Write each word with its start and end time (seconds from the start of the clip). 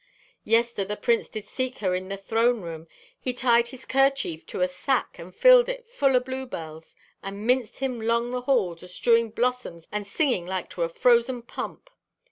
"Yester, 0.43 0.83
the 0.83 0.97
Prince 0.97 1.29
did 1.29 1.45
seek 1.45 1.77
her 1.77 1.93
in 1.93 2.09
the 2.09 2.17
throne 2.17 2.61
room. 2.61 2.87
He'd 3.19 3.37
tied 3.37 3.67
his 3.67 3.85
kerchief 3.85 4.47
to 4.47 4.61
a 4.61 4.67
sack 4.67 5.19
and 5.19 5.31
filled 5.35 5.69
it 5.69 5.87
full 5.87 6.15
o' 6.15 6.19
blue 6.19 6.47
bells, 6.47 6.95
and 7.21 7.45
minced 7.45 7.77
him 7.77 8.01
'long 8.01 8.31
the 8.31 8.41
halls 8.41 8.81
astrewing 8.81 9.29
blossoms 9.29 9.87
and 9.91 10.07
singing 10.07 10.47
like 10.47 10.69
to 10.71 10.81
a 10.81 10.89
frozen 10.89 11.43
pump. 11.43 11.87